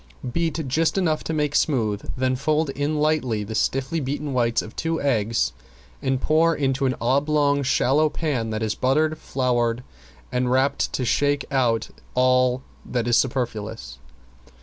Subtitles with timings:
[0.33, 4.75] Beat just enough to make smooth, then fold in lightly the stiffly beaten whites of
[4.75, 5.53] two eggs
[6.01, 9.83] and pour into an oblong shallow pan that is buttered, floured
[10.31, 13.99] and rapped to shake out all that is superfluous.